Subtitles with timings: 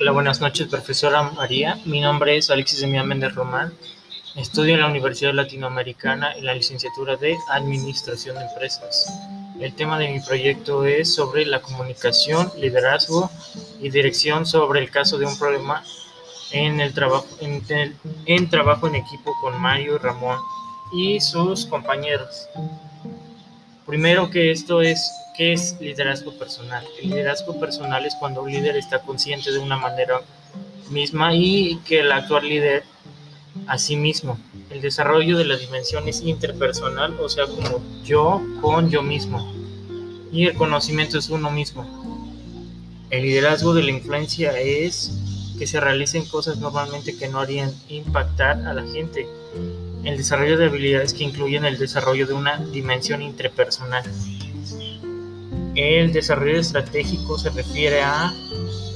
[0.00, 1.78] Hola, buenas noches, profesora María.
[1.84, 3.74] Mi nombre es Alexis Demián Méndez Román.
[4.34, 9.12] Estudio en la Universidad Latinoamericana en la licenciatura de Administración de Empresas.
[9.60, 13.30] El tema de mi proyecto es sobre la comunicación, liderazgo
[13.78, 15.84] y dirección sobre el caso de un problema
[16.50, 20.38] en el trabajo en, trabajo en equipo con Mario Ramón
[20.94, 22.48] y sus compañeros.
[23.90, 26.84] Primero que esto es ¿Qué es liderazgo personal?
[27.00, 30.20] El liderazgo personal es cuando un líder está consciente de una manera
[30.90, 32.82] misma y que el actual líder
[33.66, 34.38] a sí mismo.
[34.68, 39.50] El desarrollo de las dimensiones interpersonal, o sea, como yo con yo mismo.
[40.30, 41.86] Y el conocimiento es uno mismo.
[43.08, 45.10] El liderazgo de la influencia es
[45.58, 49.26] que se realicen cosas normalmente que no harían impactar a la gente.
[50.04, 54.04] El desarrollo de habilidades que incluyen el desarrollo de una dimensión interpersonal.
[55.74, 58.32] El desarrollo estratégico se refiere a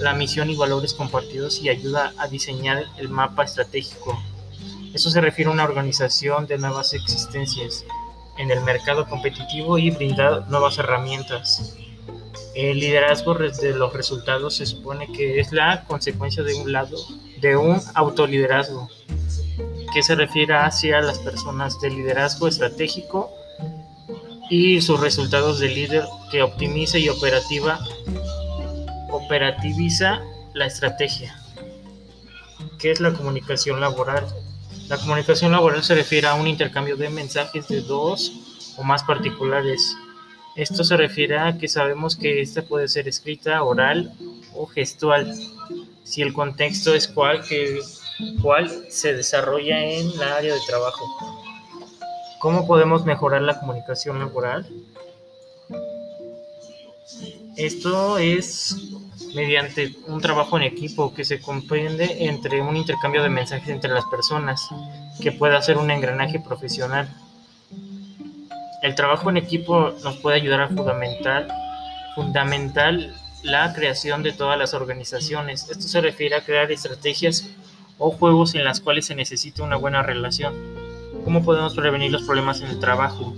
[0.01, 4.21] la misión y valores compartidos y ayuda a diseñar el mapa estratégico.
[4.93, 7.85] Eso se refiere a una organización de nuevas existencias
[8.39, 11.77] en el mercado competitivo y brindar nuevas herramientas.
[12.55, 16.97] El liderazgo de los resultados se supone que es la consecuencia de un lado
[17.41, 18.89] de un autoliderazgo,
[19.95, 23.31] que se refiere hacia las personas de liderazgo estratégico
[24.51, 27.79] y sus resultados de líder que optimiza y operativa,
[29.11, 30.21] operativiza
[30.53, 31.41] la estrategia.
[32.81, 34.27] ¿Qué es la comunicación laboral?
[34.89, 38.33] La comunicación laboral se refiere a un intercambio de mensajes de dos
[38.77, 39.97] o más particulares.
[40.57, 44.13] Esto se refiere a que sabemos que esta puede ser escrita, oral
[44.55, 45.33] o gestual,
[46.03, 47.81] si el contexto es cual, que,
[48.41, 51.05] cual se desarrolla en la área de trabajo.
[52.39, 54.67] ¿Cómo podemos mejorar la comunicación laboral?
[57.57, 58.77] Esto es
[59.35, 64.05] mediante un trabajo en equipo que se comprende entre un intercambio de mensajes entre las
[64.07, 64.69] personas,
[65.21, 67.09] que pueda ser un engranaje profesional.
[68.83, 71.49] El trabajo en equipo nos puede ayudar a fundamentar,
[72.15, 75.69] fundamental la creación de todas las organizaciones.
[75.71, 77.49] Esto se refiere a crear estrategias
[77.99, 80.55] o juegos en las cuales se necesita una buena relación.
[81.25, 83.35] ¿Cómo podemos prevenir los problemas en el trabajo?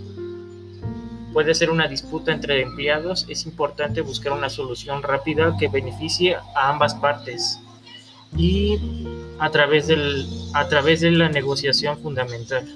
[1.33, 6.71] Puede ser una disputa entre empleados, es importante buscar una solución rápida que beneficie a
[6.71, 7.61] ambas partes
[8.37, 8.79] y
[9.39, 12.67] a través, del, a través de la negociación fundamental.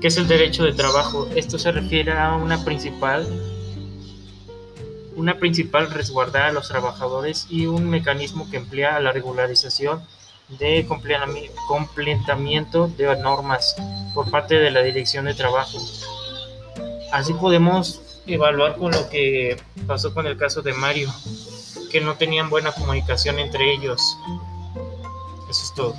[0.00, 1.28] ¿Qué es el derecho de trabajo?
[1.34, 3.26] Esto se refiere a una principal
[5.20, 10.02] una principal resguardar a los trabajadores y un mecanismo que emplea la regularización
[10.58, 10.86] de
[11.68, 13.76] completamiento de normas
[14.14, 15.78] por parte de la Dirección de Trabajo.
[17.12, 21.12] Así podemos evaluar con lo que pasó con el caso de Mario,
[21.90, 24.00] que no tenían buena comunicación entre ellos.
[25.50, 25.94] Eso es todo.